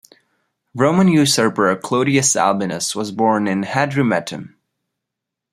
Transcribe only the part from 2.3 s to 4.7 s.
Albinus was born in Hadrumetum.